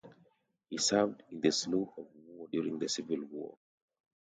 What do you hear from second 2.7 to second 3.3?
the Civil